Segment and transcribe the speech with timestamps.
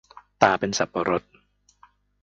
[0.41, 1.23] ตาเป็นสับปะรด